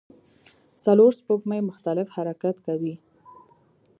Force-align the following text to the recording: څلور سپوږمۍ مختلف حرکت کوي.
څلور 0.83 1.11
سپوږمۍ 1.19 1.61
مختلف 1.69 2.07
حرکت 2.15 2.55
کوي. 2.67 2.95